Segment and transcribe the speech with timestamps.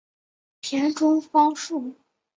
[0.61, 1.93] 田中芳树。